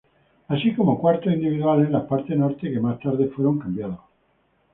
[0.47, 3.99] Así como cuartos individuales en la parte norte que más tarde fueron cambiados.